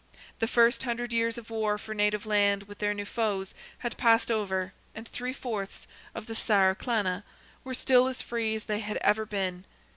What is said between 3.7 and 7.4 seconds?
had passed over, and three fourths of the Saer Clanna